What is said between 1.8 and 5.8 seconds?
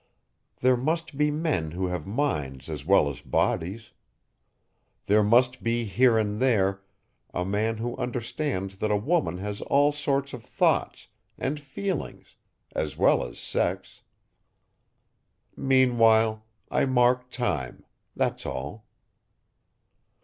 have minds as well as bodies. There must